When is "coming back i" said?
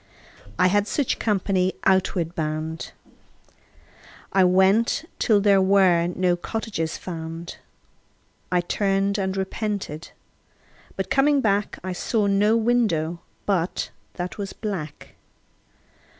11.11-11.93